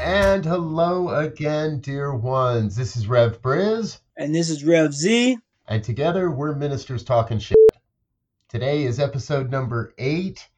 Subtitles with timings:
[0.00, 2.76] And hello again, dear ones.
[2.76, 3.98] This is Rev Briz.
[4.16, 5.38] And this is Rev Z.
[5.66, 7.58] And together we're ministers talking shit.
[8.48, 10.48] Today is episode number eight,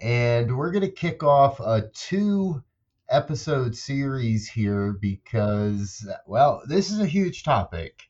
[0.00, 2.62] and we're going to kick off a two
[3.08, 8.02] episode series here because, well, this is a huge topic.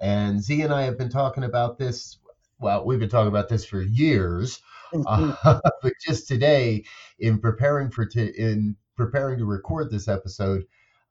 [0.00, 2.18] And Z and I have been talking about this.
[2.58, 4.60] Well, we've been talking about this for years.
[5.06, 5.34] uh,
[5.82, 6.84] but just today,
[7.18, 10.64] in preparing for t- in preparing to record this episode,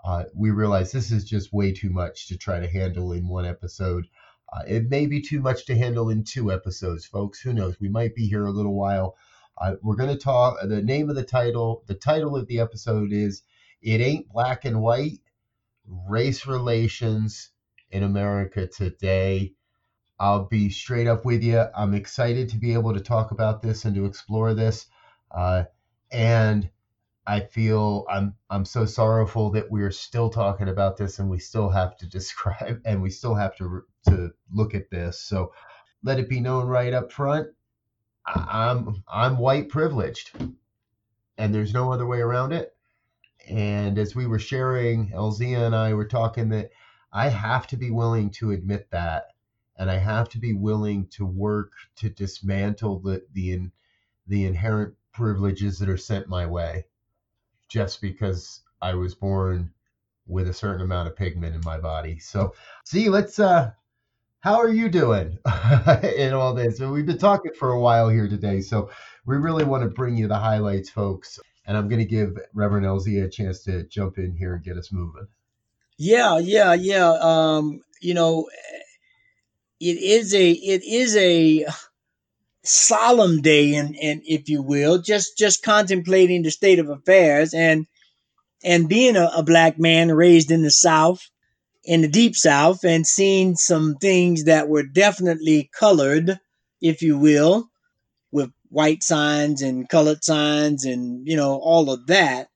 [0.04, 3.46] uh, we realized this is just way too much to try to handle in one
[3.46, 4.06] episode.
[4.54, 7.40] Uh, it may be too much to handle in two episodes, folks.
[7.40, 7.80] Who knows?
[7.80, 9.16] We might be here a little while.
[9.60, 10.58] Uh, we're going to talk.
[10.62, 13.42] The name of the title, the title of the episode is
[13.82, 15.22] "It Ain't Black and White:
[15.88, 17.50] Race Relations
[17.90, 19.54] in America Today."
[20.20, 21.66] I'll be straight up with you.
[21.76, 24.86] I'm excited to be able to talk about this and to explore this.
[25.30, 25.64] Uh,
[26.12, 26.70] and
[27.28, 31.70] I feel I'm I'm so sorrowful that we're still talking about this and we still
[31.70, 35.20] have to describe and we still have to to look at this.
[35.20, 35.52] So
[36.04, 37.48] let it be known right up front.
[38.26, 40.32] I'm I'm white privileged,
[41.38, 42.70] and there's no other way around it.
[43.50, 46.70] And as we were sharing, Elzia and I were talking that
[47.14, 49.26] I have to be willing to admit that,
[49.78, 53.70] and I have to be willing to work to dismantle the the
[54.28, 56.86] the inherent privileges that are sent my way
[57.76, 59.70] just because I was born
[60.28, 62.20] with a certain amount of pigment in my body.
[62.20, 63.72] So, see, let's uh
[64.40, 65.38] how are you doing
[66.18, 66.78] in all this?
[66.78, 68.90] So we've been talking for a while here today, so
[69.26, 71.38] we really want to bring you the highlights, folks.
[71.68, 74.78] And I'm going to give Reverend LZ a chance to jump in here and get
[74.78, 75.28] us moving.
[75.98, 77.10] Yeah, yeah, yeah.
[77.20, 78.48] Um, you know,
[79.82, 81.66] it is a it is a
[82.68, 87.88] solemn day and and if you will just just contemplating the state of affairs and
[88.64, 91.30] and being a, a, black man raised in the south
[91.84, 96.40] in the deep south and seeing some things that were definitely colored
[96.82, 97.70] if you will
[98.32, 102.48] with white signs and colored signs and you know all of that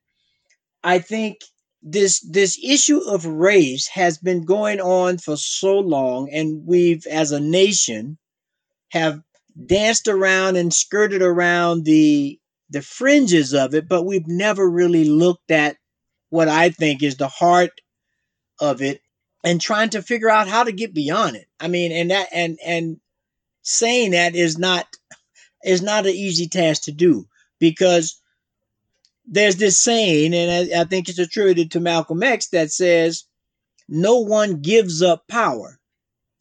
[0.84, 1.38] i think
[1.82, 7.32] this this issue of race has been going on for so long and we've as
[7.32, 8.18] a nation
[8.90, 9.22] have
[9.66, 12.40] danced around and skirted around the
[12.70, 15.78] the fringes of it, but we've never really looked at
[16.30, 17.82] what I think is the heart
[18.60, 19.02] of it
[19.44, 21.48] and trying to figure out how to get beyond it.
[21.60, 23.00] I mean, and that and and
[23.64, 24.86] saying that is not
[25.64, 27.28] is not an easy task to do
[27.60, 28.22] because
[29.26, 33.26] there's this saying, and I, I think it's attributed to Malcolm X that says,
[33.88, 35.80] "No one gives up power.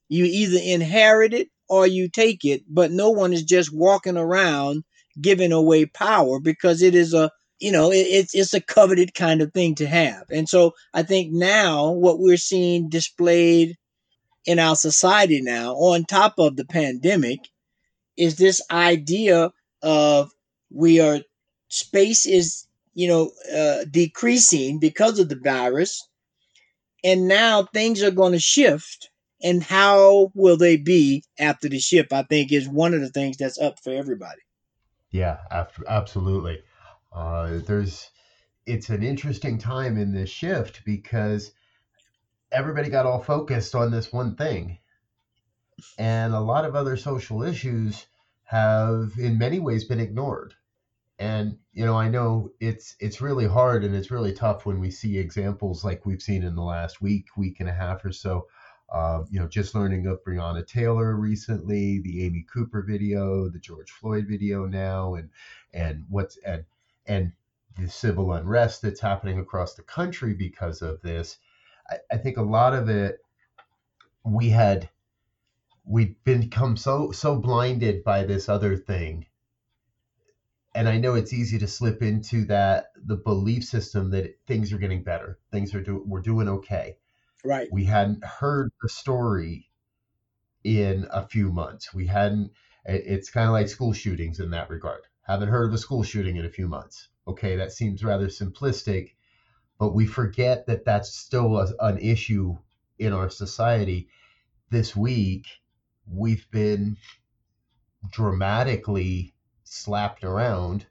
[0.08, 4.84] You either inherit it or you take it, but no one is just walking around
[5.20, 9.42] giving away power because it is a you know it, it's it's a coveted kind
[9.42, 10.24] of thing to have.
[10.30, 13.76] And so i think now what we're seeing displayed
[14.46, 17.40] in our society now on top of the pandemic
[18.16, 19.50] is this idea
[19.82, 20.30] of
[20.70, 21.20] we are
[21.68, 26.06] space is you know uh, decreasing because of the virus.
[27.04, 29.07] And now things are going to shift
[29.42, 32.12] and how will they be after the ship?
[32.12, 34.40] I think is one of the things that's up for everybody.
[35.10, 35.38] Yeah
[35.88, 36.62] absolutely.
[37.12, 38.10] Uh, there's
[38.66, 41.52] it's an interesting time in this shift because
[42.52, 44.78] everybody got all focused on this one thing.
[45.98, 48.06] And a lot of other social issues
[48.44, 50.54] have in many ways been ignored.
[51.18, 54.90] And you know i know it's it's really hard and it's really tough when we
[54.90, 58.48] see examples like we've seen in the last week week and a half or so
[58.90, 63.90] uh, you know, just learning of Breonna Taylor recently, the Amy Cooper video, the George
[63.90, 65.30] Floyd video now, and
[65.72, 66.64] and what's and
[67.06, 67.32] and
[67.76, 71.38] the civil unrest that's happening across the country because of this.
[71.90, 73.18] I, I think a lot of it
[74.24, 74.88] we had
[75.84, 79.26] we'd become so so blinded by this other thing
[80.74, 84.78] and I know it's easy to slip into that the belief system that things are
[84.78, 86.96] getting better, things are doing we're doing okay.
[87.44, 87.68] Right.
[87.70, 89.70] We hadn't heard the story
[90.64, 91.94] in a few months.
[91.94, 92.52] We hadn't,
[92.84, 95.02] it's kind of like school shootings in that regard.
[95.22, 97.08] Haven't heard of a school shooting in a few months.
[97.26, 99.14] Okay, that seems rather simplistic,
[99.78, 102.56] but we forget that that's still a, an issue
[102.98, 104.08] in our society.
[104.70, 105.46] This week,
[106.10, 106.96] we've been
[108.10, 109.34] dramatically
[109.64, 110.86] slapped around,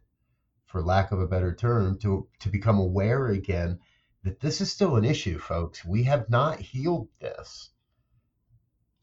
[0.68, 3.80] for lack of a better term, to, to become aware again
[4.40, 5.86] this is still an issue, folks.
[5.86, 7.70] We have not healed this.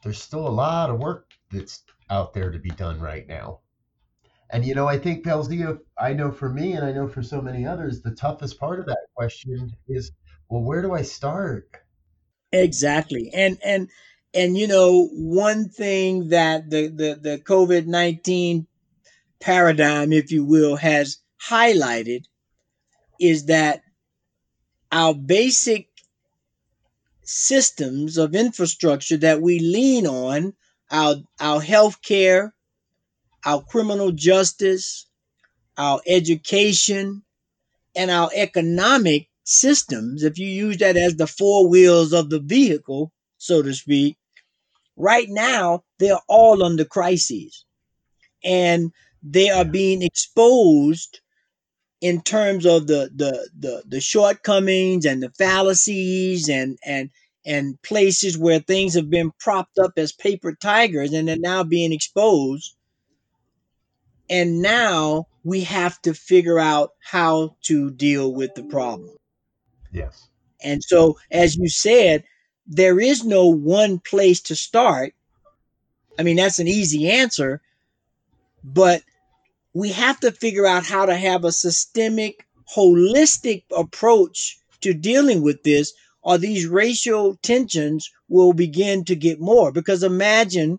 [0.03, 3.61] There's still a lot of work that's out there to be done right now.
[4.51, 7.41] And you know, I think Pelzia, I know for me, and I know for so
[7.41, 10.13] many others, the toughest part of that question is,
[10.49, 11.69] well, where do I start?
[12.53, 13.89] Exactly, and and
[14.35, 18.67] and you know, one thing that the the the COVID nineteen
[19.41, 21.19] paradigm, if you will, has
[21.49, 22.25] highlighted
[23.19, 23.83] is that
[24.95, 25.89] our basic
[27.25, 30.55] systems of infrastructure that we lean on
[30.93, 32.55] our our health care
[33.47, 35.07] our criminal justice
[35.79, 37.23] our education
[37.97, 43.13] and our economic systems if you use that as the four wheels of the vehicle
[43.39, 44.17] so to speak
[44.97, 47.65] right now they're all under crises.
[48.45, 48.93] And
[49.23, 51.21] they are being exposed
[52.05, 57.09] in terms of the the the, the shortcomings and the fallacies and and
[57.47, 61.95] and places where things have been propped up as paper tigers and they're now being
[61.95, 62.77] exposed.
[64.29, 69.17] And now we have to figure out how to deal with the problem.
[69.91, 70.29] Yes.
[70.63, 72.25] and so as you said
[72.67, 75.15] there is no one place to start.
[76.19, 77.63] I mean that's an easy answer
[78.63, 79.03] but
[79.75, 85.63] we have to figure out how to have a systemic, holistic approach to dealing with
[85.65, 85.93] this,
[86.23, 89.73] or these racial tensions will begin to get more.
[89.73, 90.79] Because imagine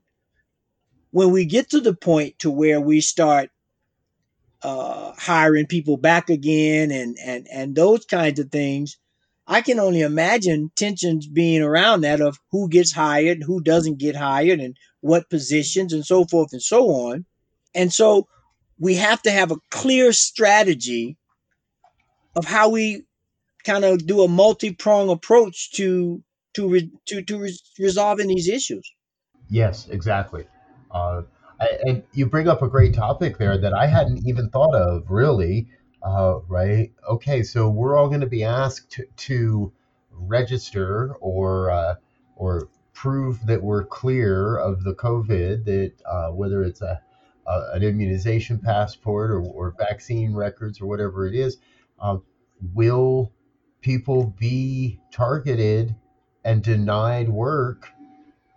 [1.12, 3.50] when we get to the point to where we start
[4.62, 8.98] uh, hiring people back again and, and, and those kinds of things,
[9.46, 14.16] I can only imagine tensions being around that of who gets hired, who doesn't get
[14.16, 17.26] hired, and what positions, and so forth and so on.
[17.76, 18.28] And so
[18.80, 21.18] we have to have a clear strategy
[22.36, 23.04] of how we
[23.64, 26.22] kind of do a multi-prong approach to
[26.54, 28.90] to re, to to re, resolving these issues.
[29.50, 30.46] Yes, exactly.
[30.92, 31.24] Uh,
[31.60, 35.10] I, and you bring up a great topic there that I hadn't even thought of,
[35.10, 35.68] really.
[36.04, 36.92] Uh, right?
[37.10, 39.74] Okay, so we're all going to be asked to, to
[40.12, 41.96] register or uh,
[42.36, 45.66] or prove that we're clear of the COVID.
[45.66, 47.02] That uh, whether it's a,
[47.48, 51.58] a an immunization passport or, or vaccine records or whatever it is,
[52.00, 52.18] uh,
[52.74, 53.32] will
[53.82, 55.96] people be targeted
[56.44, 57.92] and denied work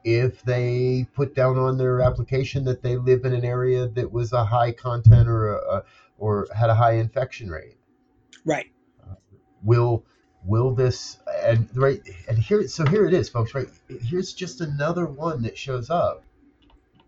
[0.04, 4.32] if they put down on their application that they live in an area that was
[4.32, 5.82] a high content or a,
[6.18, 7.76] or had a high infection rate
[8.44, 8.66] Right.
[9.62, 10.04] will
[10.44, 13.68] will this and right and here so here it is folks right
[14.02, 16.22] here's just another one that shows up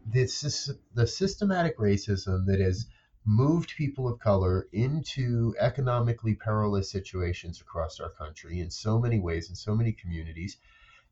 [0.06, 2.86] this is the systematic racism that has
[3.24, 9.48] moved people of color into economically perilous situations across our country in so many ways
[9.50, 10.56] in so many communities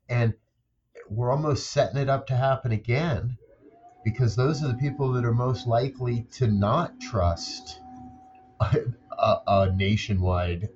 [0.08, 0.34] and
[1.10, 3.36] we're almost setting it up to happen again
[4.04, 7.80] because those are the people that are most likely to not trust
[8.60, 8.78] a,
[9.18, 10.68] a, a nationwide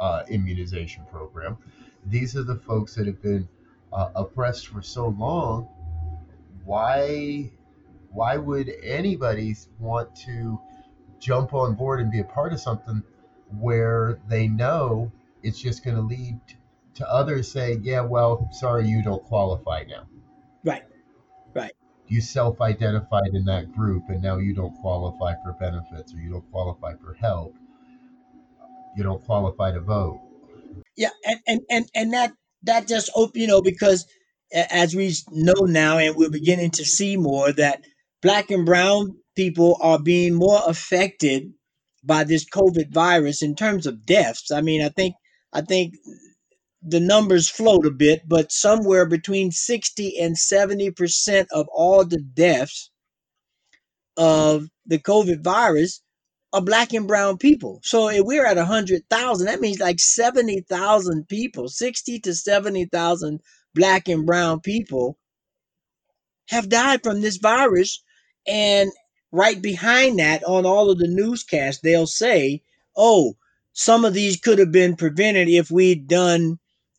[0.00, 1.56] uh, immunization program.
[2.04, 3.48] These are the folks that have been
[3.92, 5.68] uh, oppressed for so long.
[6.64, 7.52] Why,
[8.14, 10.58] why would anybody want to
[11.18, 13.02] jump on board and be a part of something
[13.58, 16.38] where they know it's just going to lead
[16.94, 20.06] to others saying, "Yeah, well, sorry, you don't qualify now."
[20.62, 20.84] Right.
[21.52, 21.72] Right.
[22.06, 26.50] You self-identified in that group, and now you don't qualify for benefits, or you don't
[26.52, 27.54] qualify for help.
[28.96, 30.20] You don't qualify to vote.
[30.96, 34.06] Yeah, and and and, and that that just you know, because
[34.52, 37.84] as we know now, and we're beginning to see more that
[38.24, 41.52] black and brown people are being more affected
[42.02, 44.50] by this COVID virus in terms of deaths.
[44.50, 45.14] I mean, I think
[45.52, 45.94] I think
[46.82, 52.90] the numbers float a bit, but somewhere between 60 and 70% of all the deaths
[54.16, 56.02] of the COVID virus
[56.52, 57.80] are black and brown people.
[57.82, 63.40] So if we're at 100,000, that means like 70,000 people, 60 to 70,000
[63.74, 65.18] black and brown people
[66.48, 68.02] have died from this virus.
[68.46, 68.90] And
[69.32, 72.62] right behind that, on all of the newscasts, they'll say,
[72.96, 73.36] oh,
[73.72, 76.58] some of these could have been prevented if we'd done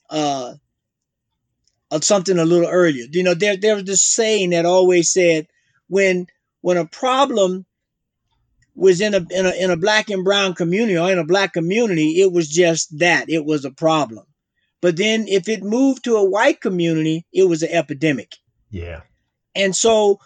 [0.09, 0.53] uh,
[2.01, 3.05] something a little earlier.
[3.11, 5.47] You know, there there was this saying that always said
[5.87, 6.27] when
[6.61, 7.65] when a problem
[8.75, 11.53] was in a, in a in a black and brown community or in a black
[11.53, 14.25] community, it was just that it was a problem.
[14.81, 18.35] But then if it moved to a white community, it was an epidemic.
[18.69, 19.01] Yeah.
[19.55, 20.19] And so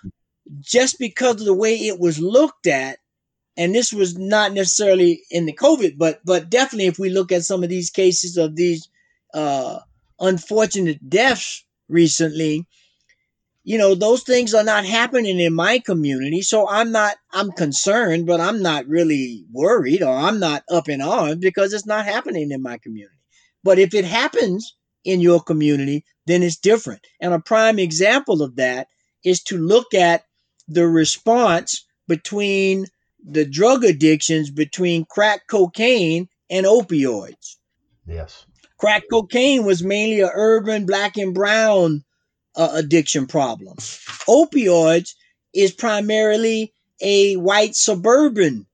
[0.60, 3.00] just because of the way it was looked at,
[3.58, 7.44] and this was not necessarily in the COVID, but but definitely if we look at
[7.44, 8.88] some of these cases of these
[9.34, 9.80] uh,
[10.20, 12.66] unfortunate deaths recently,
[13.64, 18.26] you know those things are not happening in my community so i'm not i'm concerned
[18.26, 22.52] but i'm not really worried or i'm not up in arms because it's not happening
[22.52, 23.16] in my community.
[23.64, 27.06] But if it happens in your community then it's different.
[27.20, 28.88] And a prime example of that
[29.24, 30.24] is to look at
[30.70, 32.86] the response between
[33.24, 37.58] the drug addictions between crack cocaine and opioids
[38.08, 38.46] Yes.
[38.78, 42.04] crack cocaine was mainly a urban black and brown
[42.56, 43.78] uh, addiction problem.
[44.28, 45.16] Opioids
[45.54, 48.68] is primarily a white suburban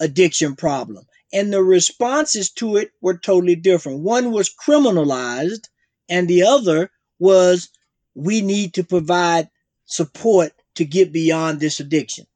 [0.00, 1.06] addiction problem.
[1.32, 4.00] And the responses to it were totally different.
[4.00, 5.68] One was criminalized,
[6.08, 7.68] and the other was
[8.14, 9.50] we need to provide
[9.86, 12.26] support to get beyond this addiction.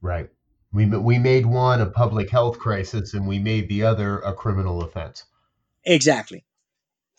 [0.00, 0.30] Right.
[0.72, 4.82] We we made one a public health crisis, and we made the other a criminal
[4.82, 5.24] offense.
[5.84, 6.44] Exactly.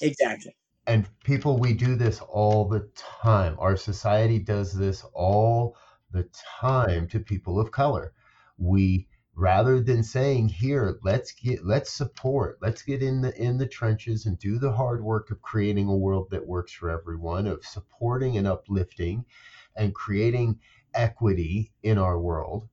[0.02, 0.56] Exactly.
[0.86, 3.56] And people, we do this all the time.
[3.60, 5.78] Our society does this all
[6.12, 6.28] the
[6.60, 8.14] time to people of color.
[8.58, 13.66] We rather than saying here let's get let's support let's get in the in the
[13.66, 17.66] trenches and do the hard work of creating a world that works for everyone of
[17.66, 19.26] supporting and uplifting
[19.76, 20.60] and creating
[20.94, 22.68] equity in our world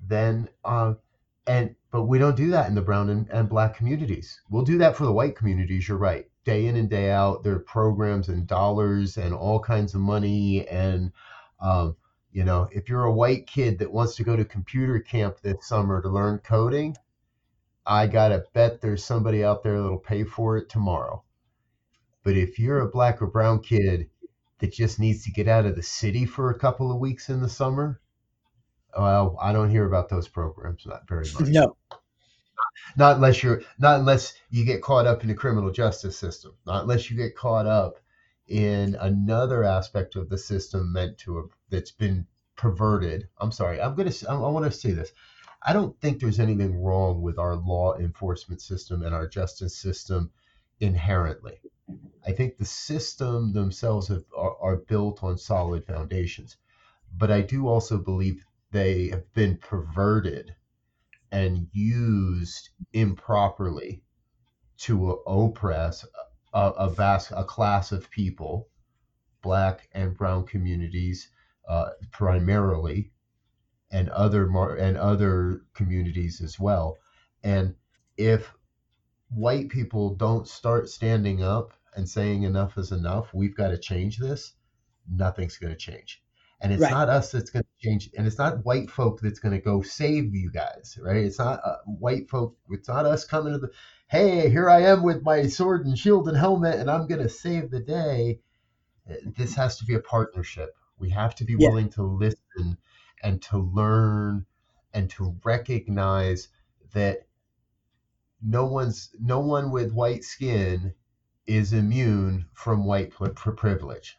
[0.00, 0.94] then uh,
[1.46, 4.40] and but we don't do that in the brown and, and black communities.
[4.50, 6.28] We'll do that for the white communities you're right.
[6.44, 10.66] Day in and day out there are programs and dollars and all kinds of money
[10.68, 11.12] and
[11.60, 11.96] um,
[12.32, 15.66] you know if you're a white kid that wants to go to computer camp this
[15.66, 16.94] summer to learn coding
[17.86, 21.22] i gotta bet there's somebody out there that'll pay for it tomorrow.
[22.22, 24.10] But if you're a black or brown kid
[24.58, 27.40] that just needs to get out of the city for a couple of weeks in
[27.40, 28.00] the summer?
[28.96, 31.48] Well i don't hear about those programs not very much.
[31.48, 31.76] No.
[32.96, 36.52] not unless you're not unless you get caught up in the criminal justice system.
[36.66, 37.98] Not unless you get caught up
[38.48, 43.28] in another aspect of the system meant to that's been perverted.
[43.38, 45.12] I'm sorry i'm gonna i, I want to say this.
[45.62, 50.30] I don't think there's anything wrong with our law enforcement system and our justice system
[50.80, 51.60] inherently
[52.26, 56.56] i think the system themselves have, are, are built on solid foundations
[57.16, 60.54] but i do also believe they have been perverted
[61.32, 64.02] and used improperly
[64.78, 66.04] to oppress
[66.52, 68.68] a, a vast a class of people,
[69.42, 71.30] black and brown communities
[71.68, 73.12] uh, primarily,
[73.90, 76.98] and other mar- and other communities as well.
[77.42, 77.74] And
[78.16, 78.52] if
[79.28, 84.18] white people don't start standing up and saying enough is enough, we've got to change
[84.18, 84.52] this.
[85.10, 86.22] Nothing's going to change.
[86.60, 86.90] And it's Right.
[86.90, 89.82] not us that's going to change, and it's not white folk that's going to go
[89.82, 91.24] save you guys, right?
[91.24, 92.56] It's not uh, white folk.
[92.70, 93.70] It's not us coming to the,
[94.08, 97.28] hey, here I am with my sword and shield and helmet, and I'm going to
[97.28, 98.40] save the day.
[99.10, 100.74] Uh, This has to be a partnership.
[100.98, 101.68] We have to be Yeah.
[101.68, 102.78] willing to listen
[103.22, 104.46] and to learn
[104.94, 106.48] and to recognize
[106.94, 107.25] that
[108.46, 110.94] no one's no one with white skin
[111.46, 114.16] is immune from white pri- pri- privilege.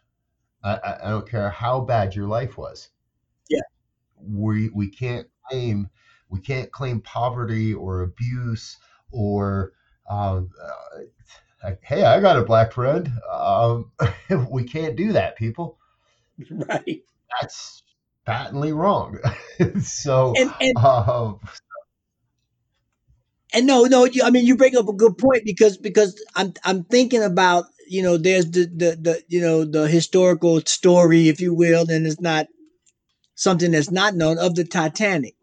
[0.62, 2.90] I, I, I don't care how bad your life was.
[3.48, 3.60] Yeah.
[4.20, 5.88] We we can't claim
[6.28, 8.76] we can't claim poverty or abuse
[9.10, 9.72] or
[10.10, 11.00] um, uh,
[11.64, 13.10] like, hey, I got a black friend.
[13.30, 13.92] Um,
[14.50, 15.78] we can't do that, people.
[16.50, 17.02] Right.
[17.40, 17.82] That's
[18.24, 19.18] patently wrong.
[19.82, 21.40] so, And and um,
[23.54, 26.52] And no, no, you, I mean you bring up a good point because because I'm
[26.64, 31.40] I'm thinking about you know there's the the the you know the historical story if
[31.40, 32.46] you will and it's not
[33.36, 35.36] something that's not known of the Titanic,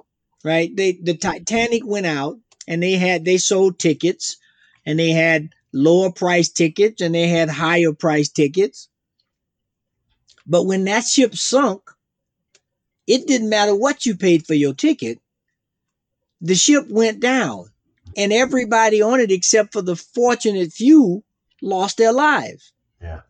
[0.44, 0.76] right?
[0.76, 4.38] They the Titanic went out and they had they sold tickets
[4.86, 8.90] and they had lower price tickets and they had higher price tickets.
[10.48, 11.84] But when that ship sunk,
[13.08, 15.20] it didn't matter what you paid for your ticket.
[16.40, 17.72] The ship went down
[18.16, 21.24] and everybody on it except for the fortunate few
[21.62, 22.74] lost their lives.
[23.02, 23.22] Yeah,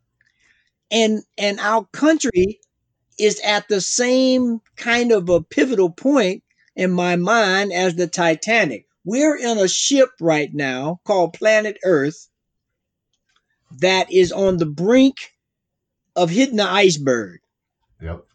[0.92, 2.60] and and our country
[3.20, 6.44] is at the same kind of a pivotal point
[6.76, 8.86] in my mind as the titanic.
[9.06, 12.30] We're in a ship right now called planet earth
[13.80, 15.18] that is on the brink
[16.16, 17.42] of hitting the iceberg.
[18.02, 18.26] Yep,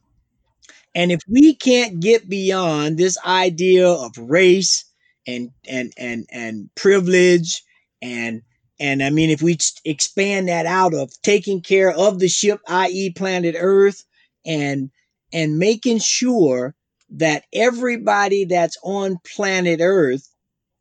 [0.94, 4.84] And if we can't get beyond this idea of race
[5.30, 7.62] and and and and privilege
[8.02, 8.42] and
[8.78, 13.10] and I mean if we expand that out of taking care of the ship, i.e.,
[13.10, 14.04] planet Earth,
[14.44, 14.90] and
[15.32, 16.74] and making sure
[17.10, 20.28] that everybody that's on planet Earth,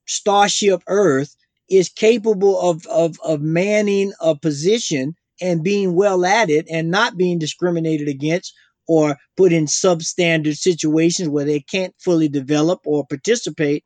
[0.05, 1.35] Starship Earth,
[1.69, 7.17] is capable of, of, of manning a position and being well at it and not
[7.17, 8.53] being discriminated against
[8.87, 13.83] or put in substandard situations where they can't fully develop or participate,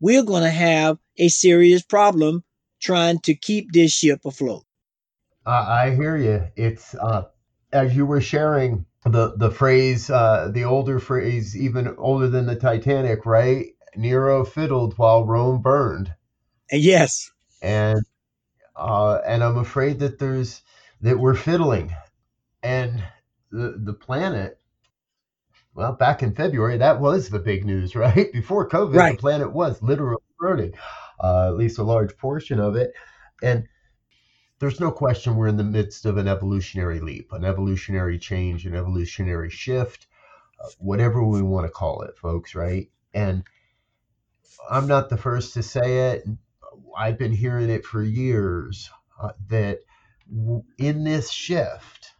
[0.00, 2.42] we're going to have a serious problem
[2.80, 4.64] trying to keep this ship afloat.
[5.46, 6.46] Uh, I hear you.
[6.56, 7.24] It's uh,
[7.72, 12.56] as you were sharing the the phrase, uh, the older phrase, even older than the
[12.56, 13.66] Titanic, right?
[13.96, 16.14] Nero fiddled while Rome burned.
[16.70, 17.30] Yes.
[17.62, 18.00] And
[18.76, 20.62] uh, and I'm afraid that there's
[21.00, 21.94] that we're fiddling,
[22.62, 23.02] and
[23.50, 24.59] the the planet.
[25.74, 28.32] Well, back in February, that was the big news, right?
[28.32, 29.16] Before COVID, right.
[29.16, 30.72] the planet was literally burning,
[31.22, 32.92] uh, at least a large portion of it,
[33.42, 33.68] and
[34.60, 38.76] there's no question we're in the midst of an evolutionary leap, an evolutionary change, an
[38.76, 40.06] evolutionary shift,
[40.62, 42.90] uh, whatever we want to call it, folks, right?
[43.14, 43.42] And
[44.70, 46.24] I'm not the first to say it.
[46.96, 49.78] I've been hearing it for years uh, that
[50.30, 52.12] w- in this shift,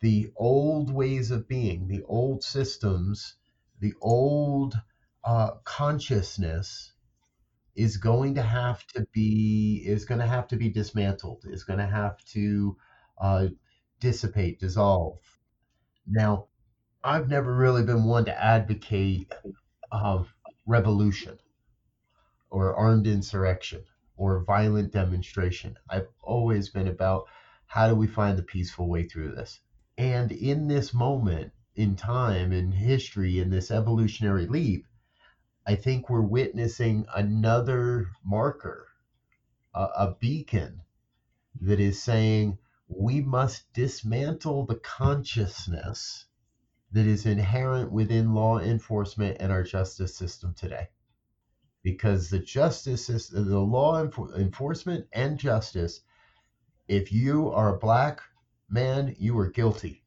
[0.00, 3.34] the old ways of being, the old systems,
[3.80, 4.80] the old
[5.24, 6.92] uh, consciousness
[7.74, 11.78] is going to have to be is going to have to be dismantled is going
[11.78, 12.76] to have to
[13.18, 13.46] uh,
[14.00, 15.18] dissipate dissolve.
[16.06, 16.46] Now
[17.04, 19.32] i've never really been one to advocate
[19.92, 20.24] uh,
[20.66, 21.38] revolution
[22.50, 23.84] or armed insurrection
[24.16, 25.76] or violent demonstration.
[25.88, 27.26] I've always been about
[27.66, 29.60] how do we find the peaceful way through this
[29.98, 34.82] and in this moment in time in history in this evolutionary leap
[35.66, 38.86] I think we're witnessing another marker,
[39.74, 40.82] a, a beacon
[41.60, 42.56] that is saying
[42.88, 46.26] we must dismantle the consciousness
[46.92, 50.88] that is inherent within law enforcement and our justice system today.
[51.82, 54.02] Because the justice system, the law
[54.36, 56.00] enforcement and justice,
[56.88, 58.20] if you are a black
[58.68, 60.02] man, you are guilty.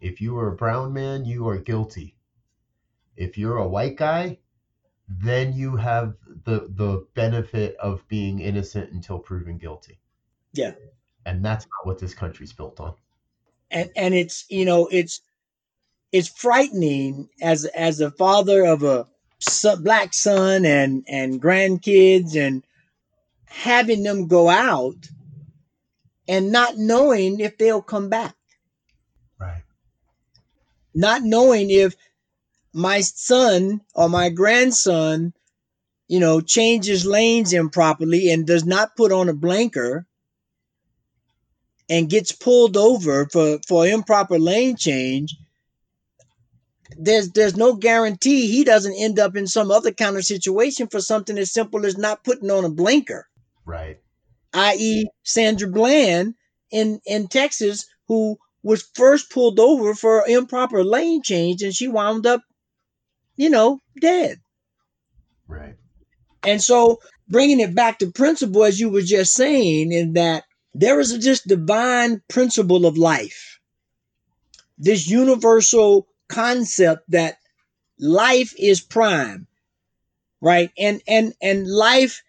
[0.00, 2.16] If you are a brown man, you are guilty.
[3.16, 4.38] If you're a white guy,
[5.08, 6.14] then you have
[6.44, 10.00] the the benefit of being innocent until proven guilty.
[10.52, 10.72] Yeah.
[11.24, 12.94] And that's not what this country's built on.
[13.70, 15.20] And and it's you know it's
[16.10, 19.06] it's frightening as as a father of a
[19.80, 22.64] black son and and grandkids and
[23.46, 25.08] having them go out
[26.32, 28.34] and not knowing if they'll come back.
[29.38, 29.64] Right.
[30.94, 31.94] Not knowing if
[32.72, 35.34] my son or my grandson,
[36.08, 40.06] you know, changes lanes improperly and does not put on a blinker
[41.90, 45.36] and gets pulled over for, for improper lane change,
[46.96, 51.02] there's there's no guarantee he doesn't end up in some other kind of situation for
[51.02, 53.28] something as simple as not putting on a blinker.
[53.66, 54.00] Right.
[54.54, 55.08] I.e.
[55.22, 56.34] Sandra Bland
[56.70, 62.26] in, in Texas, who was first pulled over for improper lane change and she wound
[62.26, 62.42] up
[63.36, 64.40] you know, dead.
[65.48, 65.76] Right.
[66.44, 71.00] And so bringing it back to principle, as you were just saying, in that there
[71.00, 73.58] is a just divine principle of life.
[74.78, 77.38] This universal concept that
[77.98, 79.46] life is prime,
[80.40, 80.70] right?
[80.78, 82.22] And and and life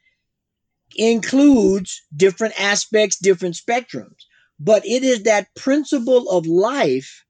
[0.95, 4.23] includes different aspects, different spectrums.
[4.59, 7.25] But it is that principle of life,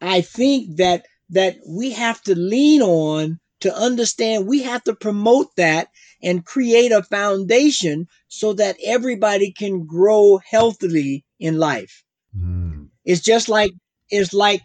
[0.00, 5.48] I think, that that we have to lean on to understand we have to promote
[5.56, 5.88] that
[6.22, 12.04] and create a foundation so that everybody can grow healthily in life.
[12.36, 12.88] Mm.
[13.04, 13.72] It's just like
[14.10, 14.62] it's like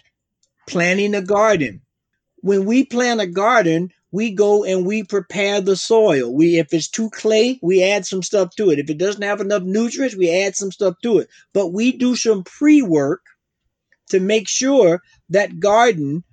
[0.67, 1.81] planting a garden.
[2.37, 6.33] When we plant a garden, we go and we prepare the soil.
[6.33, 8.79] We if it's too clay, we add some stuff to it.
[8.79, 11.29] If it doesn't have enough nutrients, we add some stuff to it.
[11.53, 13.21] But we do some pre-work
[14.09, 16.23] to make sure that garden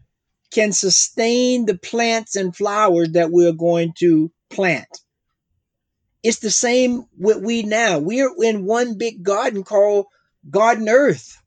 [0.50, 4.88] can sustain the plants and flowers that we're going to plant.
[6.22, 7.98] It's the same with we now.
[7.98, 10.06] We're in one big garden called
[10.50, 11.40] Garden Earth.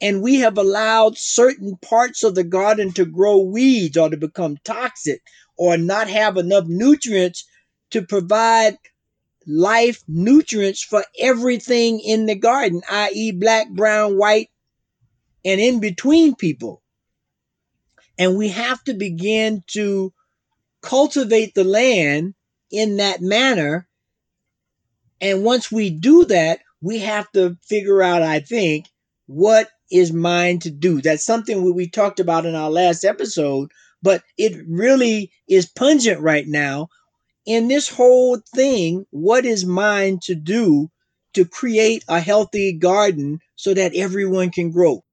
[0.00, 4.56] And we have allowed certain parts of the garden to grow weeds or to become
[4.64, 5.20] toxic
[5.58, 7.44] or not have enough nutrients
[7.90, 8.78] to provide
[9.46, 14.48] life nutrients for everything in the garden, i.e., black, brown, white,
[15.44, 16.82] and in between people.
[18.18, 20.12] And we have to begin to
[20.82, 22.34] cultivate the land
[22.70, 23.88] in that manner.
[25.20, 28.86] And once we do that, we have to figure out, I think,
[29.26, 31.00] what is mine to do.
[31.00, 33.70] That's something we talked about in our last episode,
[34.02, 36.88] but it really is pungent right now.
[37.46, 40.90] In this whole thing, what is mine to do
[41.34, 45.04] to create a healthy garden so that everyone can grow?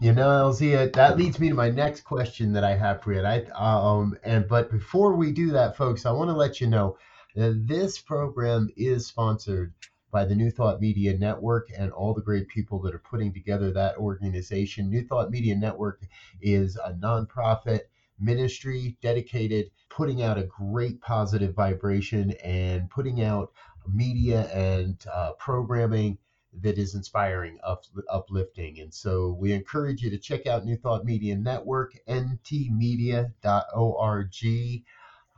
[0.00, 3.20] You know, LZ, that leads me to my next question that I have for you.
[3.20, 6.98] I, um, and but before we do that, folks, I want to let you know
[7.36, 9.72] that this program is sponsored
[10.14, 13.72] by the New Thought Media Network and all the great people that are putting together
[13.72, 14.88] that organization.
[14.88, 16.02] New Thought Media Network
[16.40, 17.80] is a nonprofit
[18.20, 23.52] ministry dedicated putting out a great positive vibration and putting out
[23.92, 26.16] media and uh, programming
[26.62, 28.78] that is inspiring, up, uplifting.
[28.78, 33.34] And so we encourage you to check out New Thought Media Network, ntmedia.org.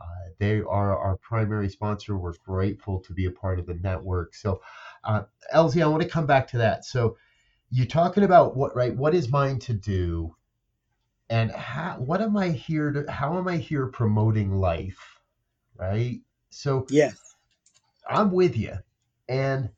[0.01, 2.17] Uh, they are our primary sponsor.
[2.17, 4.35] We're grateful to be a part of the network.
[4.35, 4.61] So,
[5.05, 5.23] uh,
[5.55, 6.85] LZ, I want to come back to that.
[6.85, 7.17] So,
[7.71, 8.95] you're talking about what, right?
[8.95, 10.35] What is mine to do?
[11.29, 15.21] And how, what am I here to, how am I here promoting life?
[15.77, 16.21] Right.
[16.51, 17.35] So, yes,
[18.09, 18.75] I'm with you.
[19.29, 19.71] And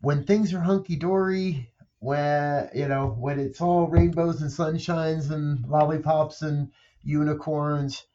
[0.00, 5.66] when things are hunky dory, when you know when it's all rainbows and sunshines and
[5.66, 6.70] lollipops and
[7.02, 8.06] unicorns,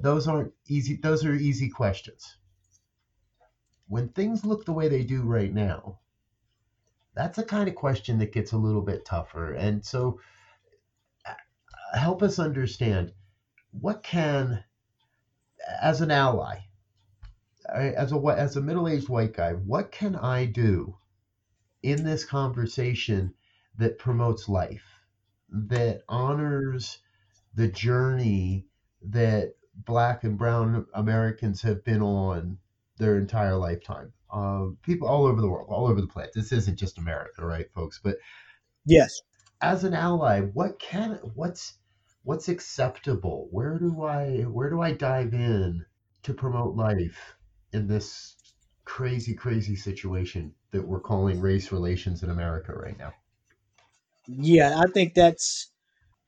[0.00, 0.96] those aren't easy.
[0.96, 2.36] Those are easy questions.
[3.88, 5.98] When things look the way they do right now,
[7.14, 9.52] that's a kind of question that gets a little bit tougher.
[9.52, 10.20] And so,
[11.92, 13.12] help us understand
[13.70, 14.64] what can,
[15.80, 16.58] as an ally,
[17.68, 20.96] as a as a middle-aged white guy, what can I do
[21.82, 23.34] in this conversation
[23.78, 24.84] that promotes life,
[25.50, 26.98] that honors
[27.54, 28.66] the journey
[29.02, 32.58] that black and brown Americans have been on
[32.98, 34.12] their entire lifetime.
[34.32, 36.32] Um, people all over the world, all over the planet.
[36.34, 38.00] This isn't just America, right, folks?
[38.02, 38.16] But
[38.84, 39.20] yes,
[39.60, 41.74] as an ally, what can what's
[42.22, 43.48] what's acceptable?
[43.50, 45.84] Where do I where do I dive in
[46.24, 47.36] to promote life
[47.72, 48.36] in this
[48.84, 53.12] crazy, crazy situation that we're calling race relations in America right now.
[54.26, 55.70] Yeah, I think that's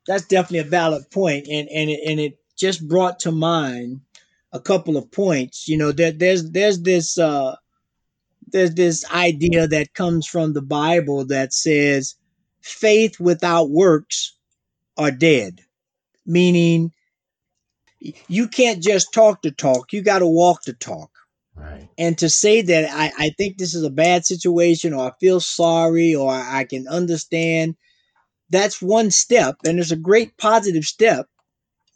[0.06, 4.00] that's definitely a valid point, and and it, and it just brought to mind
[4.52, 5.68] a couple of points.
[5.68, 7.56] You know, that there's there's this uh,
[8.48, 12.14] there's this idea that comes from the Bible that says
[12.62, 14.36] faith without works
[14.96, 15.60] are dead,
[16.24, 16.92] meaning
[18.28, 21.10] you can't just talk the talk; you got to walk the talk.
[21.54, 21.88] Right.
[21.96, 25.40] And to say that I, I think this is a bad situation or I feel
[25.40, 27.76] sorry or I can understand,
[28.50, 29.56] that's one step.
[29.64, 31.28] And it's a great positive step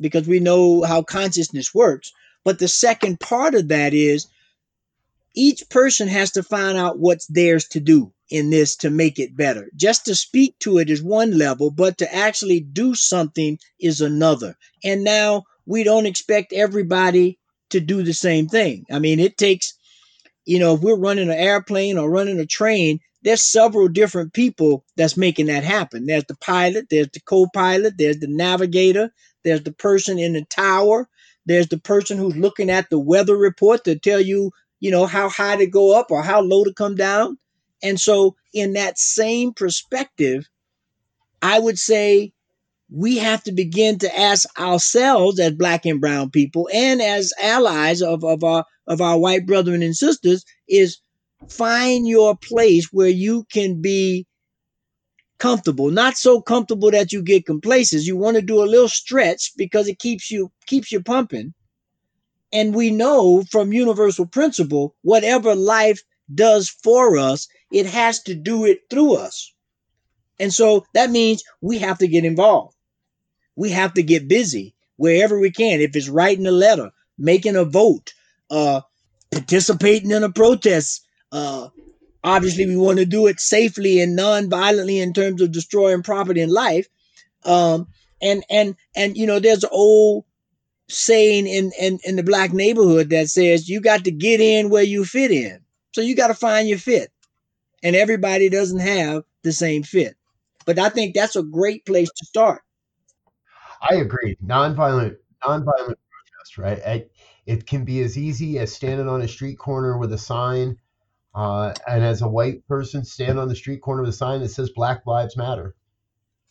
[0.00, 2.12] because we know how consciousness works.
[2.44, 4.26] But the second part of that is
[5.34, 9.36] each person has to find out what's theirs to do in this to make it
[9.36, 9.68] better.
[9.76, 14.56] Just to speak to it is one level, but to actually do something is another.
[14.84, 17.38] And now we don't expect everybody
[17.70, 18.84] to do the same thing.
[18.90, 19.72] I mean, it takes,
[20.44, 24.84] you know, if we're running an airplane or running a train, there's several different people
[24.96, 26.06] that's making that happen.
[26.06, 29.12] There's the pilot, there's the co-pilot, there's the navigator,
[29.44, 31.08] there's the person in the tower,
[31.46, 35.28] there's the person who's looking at the weather report to tell you, you know, how
[35.28, 37.38] high to go up or how low to come down.
[37.82, 40.48] And so in that same perspective,
[41.42, 42.32] I would say
[42.92, 48.02] we have to begin to ask ourselves as black and brown people and as allies
[48.02, 50.98] of, of our of our white brethren and sisters is
[51.48, 54.26] find your place where you can be
[55.40, 58.04] comfortable not so comfortable that you get complacent.
[58.04, 61.54] You want to do a little stretch because it keeps you keeps you pumping.
[62.52, 68.64] And we know from universal principle whatever life does for us it has to do
[68.64, 69.52] it through us.
[70.38, 72.74] And so that means we have to get involved.
[73.56, 75.80] We have to get busy wherever we can.
[75.80, 78.14] If it's writing a letter, making a vote,
[78.50, 78.80] uh,
[79.30, 81.68] participating in a protest, uh,
[82.22, 86.52] obviously we want to do it safely and non-violently in terms of destroying property and
[86.52, 86.86] life.
[87.44, 87.88] Um,
[88.22, 90.24] and and and you know, there's an old
[90.88, 94.82] saying in, in in the black neighborhood that says you got to get in where
[94.82, 95.60] you fit in.
[95.92, 97.10] So you got to find your fit.
[97.82, 100.14] And everybody doesn't have the same fit.
[100.66, 102.62] But I think that's a great place to start.
[103.80, 104.36] I agree.
[104.44, 106.78] Nonviolent, nonviolent protest, right?
[106.78, 107.12] It,
[107.46, 110.76] it can be as easy as standing on a street corner with a sign,
[111.34, 114.48] uh, and as a white person, stand on the street corner with a sign that
[114.50, 115.74] says "Black Lives Matter."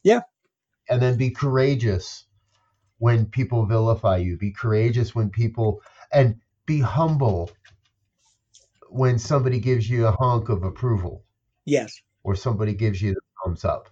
[0.03, 0.21] Yeah,
[0.89, 2.25] and then be courageous
[2.97, 4.37] when people vilify you.
[4.37, 7.51] Be courageous when people, and be humble
[8.89, 11.23] when somebody gives you a honk of approval
[11.65, 12.01] Yes.
[12.23, 13.89] or somebody gives you the thumbs up.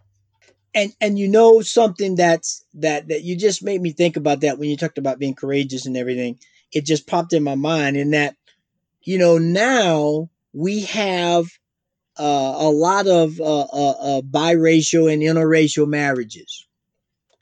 [0.74, 4.58] and and you know something that's that that you just made me think about that
[4.58, 6.40] when you talked about being courageous and everything
[6.72, 8.36] it just popped in my mind in that
[9.04, 11.46] you know now we have
[12.20, 16.68] uh, a lot of uh, uh, uh, biracial and interracial marriages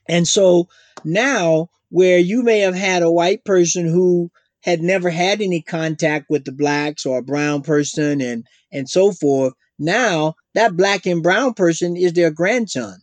[0.09, 0.67] and so
[1.03, 4.29] now where you may have had a white person who
[4.61, 9.11] had never had any contact with the blacks or a brown person and and so
[9.11, 12.97] forth now that black and brown person is their grandson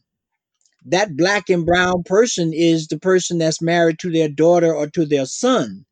[0.85, 5.07] that black and brown person is the person that's married to their daughter or to
[5.07, 5.85] their son.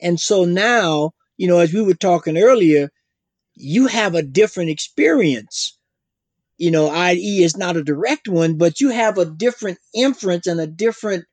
[0.00, 2.90] And so now, you know, as we were talking earlier,
[3.56, 5.76] you have a different experience.
[6.58, 10.60] You know, i.e., it's not a direct one, but you have a different inference and
[10.60, 11.24] a different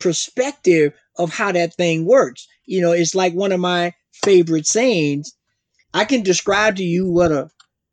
[0.00, 2.46] perspective of how that thing works.
[2.66, 3.92] You know, it's like one of my
[4.24, 5.32] favorite sayings.
[5.92, 7.50] I can describe to you what a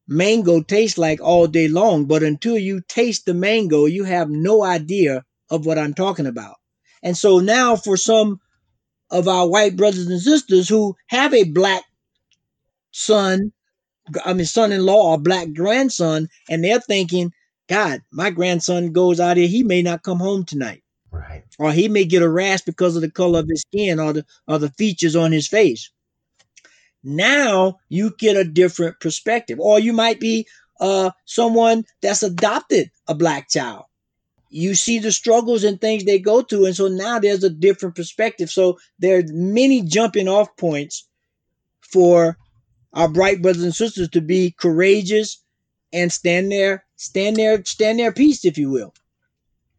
[0.07, 4.63] mango tastes like all day long, but until you taste the mango, you have no
[4.63, 6.55] idea of what I'm talking about.
[7.03, 8.39] And so now, for some
[9.09, 11.83] of our white brothers and sisters who have a black
[12.91, 13.51] son,
[14.25, 17.33] I mean, son in law or black grandson, and they're thinking,
[17.69, 20.83] God, my grandson goes out here, he may not come home tonight.
[21.11, 21.43] Right.
[21.59, 24.25] Or he may get a rash because of the color of his skin or the
[24.47, 25.91] or the features on his face
[27.03, 30.47] now you get a different perspective or you might be
[30.79, 33.85] uh, someone that's adopted a black child
[34.49, 37.95] you see the struggles and things they go through and so now there's a different
[37.95, 41.07] perspective so there are many jumping off points
[41.81, 42.37] for
[42.93, 45.43] our bright brothers and sisters to be courageous
[45.93, 48.93] and stand there stand there stand their peace if you will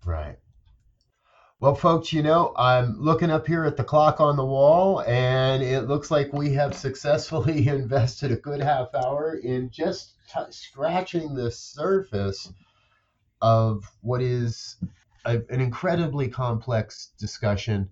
[0.05, 0.37] Right.
[1.61, 5.62] Well, folks, you know, I'm looking up here at the clock on the wall, and
[5.62, 11.35] it looks like we have successfully invested a good half hour in just t- scratching
[11.35, 12.53] the surface
[13.40, 14.77] of what is
[15.25, 17.88] a, an incredibly complex discussion.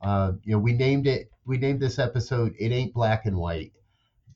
[0.00, 3.72] Uh, you know, we named it, we named this episode "It Ain't Black and White"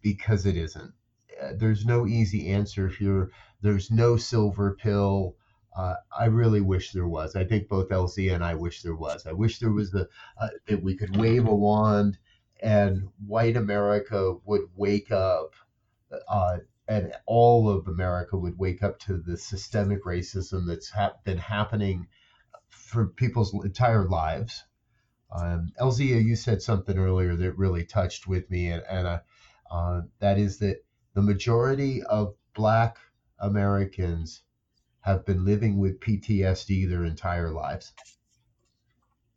[0.07, 0.95] because it isn't.
[1.43, 3.33] Uh, there's no easy answer here.
[3.61, 5.35] There's no silver pill.
[5.77, 7.35] Uh, I really wish there was.
[7.35, 9.27] I think both LZ and I wish there was.
[9.27, 10.07] I wish there was the
[10.41, 12.19] uh, that we could wave a wand
[12.63, 15.57] and white America would wake up,
[16.29, 21.39] uh, and all of America would wake up to the systemic racism that's ha- been
[21.39, 22.07] happening
[22.69, 24.63] for people's entire lives.
[25.33, 29.21] Um, you said something earlier that really touched with me, and, and
[29.71, 30.77] uh, that is that
[31.15, 32.99] the majority of Black
[33.39, 34.43] Americans
[35.01, 37.93] have been living with PTSD their entire lives.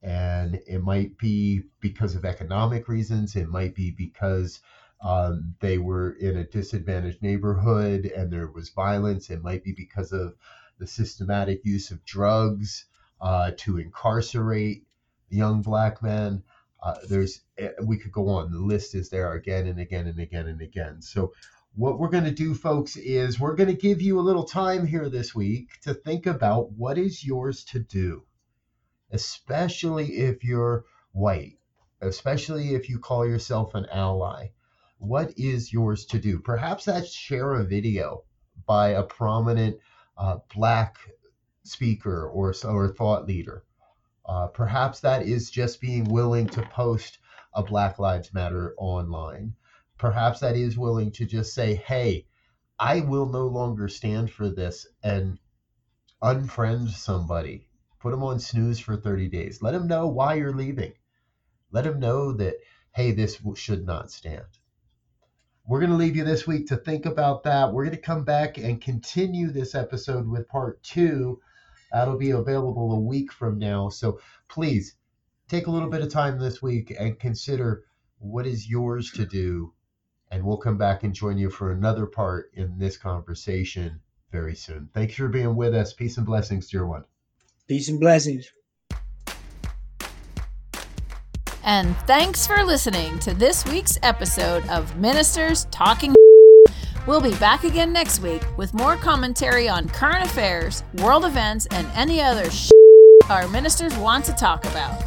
[0.01, 4.59] And it might be because of economic reasons, it might be because
[5.01, 10.11] um, they were in a disadvantaged neighborhood and there was violence, it might be because
[10.11, 10.33] of
[10.77, 12.85] the systematic use of drugs
[13.21, 14.81] uh, to incarcerate
[15.29, 16.41] young black men.
[16.81, 17.41] Uh, there's
[17.83, 18.51] we could go on.
[18.51, 21.01] The list is there again and again and again and again.
[21.01, 21.33] So
[21.75, 24.85] what we're going to do, folks, is we're going to give you a little time
[24.85, 28.23] here this week to think about what is yours to do,
[29.11, 31.57] especially if you're white,
[32.01, 34.47] especially if you call yourself an ally.
[34.97, 36.39] What is yours to do?
[36.39, 38.23] Perhaps that's share a video
[38.65, 39.77] by a prominent
[40.17, 40.97] uh, black
[41.63, 43.63] speaker or, or thought leader.
[44.29, 47.17] Uh, perhaps that is just being willing to post
[47.53, 49.55] a Black Lives Matter online
[49.99, 52.25] perhaps that is willing to just say, hey,
[52.79, 55.37] I will no longer stand for this and
[56.23, 57.67] unfriend somebody.
[57.99, 59.61] Put them on snooze for 30 days.
[59.61, 60.93] Let them know why you're leaving.
[61.71, 62.55] Let them know that,
[62.93, 64.45] hey, this should not stand.
[65.67, 67.73] We're going to leave you this week to think about that.
[67.73, 71.41] We're going to come back and continue this episode with part two.
[71.91, 73.89] That'll be available a week from now.
[73.89, 74.95] So please
[75.47, 77.86] take a little bit of time this week and consider
[78.19, 79.73] what is yours to do
[80.32, 83.99] and we'll come back and join you for another part in this conversation
[84.32, 84.89] very soon.
[84.93, 85.93] Thanks for being with us.
[85.93, 87.04] Peace and blessings, dear one.
[87.67, 88.52] peace and blessings
[91.63, 96.15] And thanks for listening to this week's episode of Ministers Talking.
[97.10, 101.88] We'll be back again next week with more commentary on current affairs, world events, and
[101.95, 102.48] any other
[103.32, 105.04] our ministers want to talk about.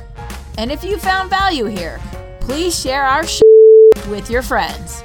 [0.59, 2.01] And if you found value here,
[2.41, 3.23] please share our
[4.11, 5.05] with your friends.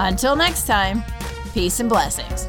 [0.00, 1.04] Until next time,
[1.52, 2.48] peace and blessings.